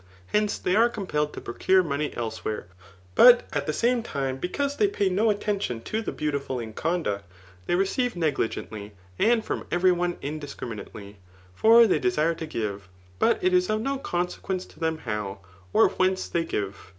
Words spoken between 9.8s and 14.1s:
CQtiiiditcami&ately, For they desire to give; but it is afuBQ